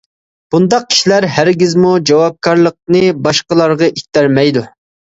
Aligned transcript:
بۇنداق 0.55 0.87
كىشىلەر 0.93 1.27
ھەرگىزمۇ 1.35 1.93
جاۋابكارلىقنى 2.13 3.05
باشقىلارغا 3.29 3.95
ئىتتەرمەيدۇ. 3.97 4.69